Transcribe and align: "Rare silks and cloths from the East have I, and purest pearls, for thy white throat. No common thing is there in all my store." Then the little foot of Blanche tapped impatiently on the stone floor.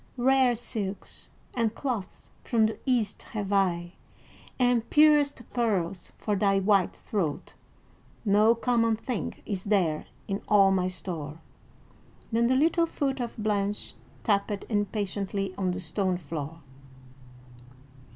"Rare 0.17 0.55
silks 0.55 1.29
and 1.53 1.75
cloths 1.75 2.31
from 2.43 2.65
the 2.65 2.79
East 2.87 3.21
have 3.21 3.53
I, 3.53 3.93
and 4.57 4.89
purest 4.89 5.43
pearls, 5.53 6.11
for 6.17 6.35
thy 6.35 6.57
white 6.59 6.95
throat. 6.95 7.53
No 8.25 8.55
common 8.55 8.95
thing 8.95 9.35
is 9.45 9.65
there 9.65 10.07
in 10.27 10.41
all 10.47 10.71
my 10.71 10.87
store." 10.87 11.39
Then 12.31 12.47
the 12.47 12.55
little 12.55 12.87
foot 12.87 13.19
of 13.19 13.37
Blanche 13.37 13.93
tapped 14.23 14.65
impatiently 14.69 15.53
on 15.55 15.69
the 15.69 15.79
stone 15.79 16.17
floor. 16.17 16.63